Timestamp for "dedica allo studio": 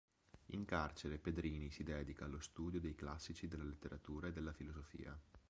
1.83-2.79